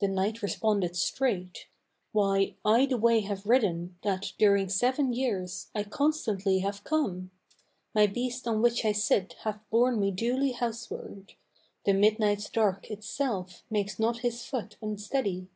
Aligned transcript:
The 0.00 0.08
knight 0.08 0.42
responded 0.42 0.96
straight 0.96 1.68
"Why, 2.10 2.56
I 2.64 2.86
the 2.86 2.98
way 2.98 3.20
have 3.20 3.46
ridden 3.46 3.96
That, 4.02 4.32
during 4.36 4.68
seven 4.68 5.12
years, 5.12 5.68
I 5.76 5.84
constantly 5.84 6.58
have 6.58 6.82
come; 6.82 7.30
My 7.94 8.08
beast 8.08 8.48
on 8.48 8.62
which 8.62 8.84
I 8.84 8.90
sit 8.90 9.34
hath 9.44 9.60
borne 9.70 10.00
me 10.00 10.10
duly 10.10 10.54
houseward 10.54 11.34
The 11.84 11.92
midnight's 11.94 12.50
dark 12.50 12.90
itself 12.90 13.62
makes 13.70 13.96
not 14.00 14.18
his 14.22 14.44
foot 14.44 14.76
unsteady." 14.82 15.46